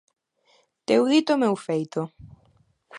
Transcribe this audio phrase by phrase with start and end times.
[0.87, 1.99] Teu dito, meu feito.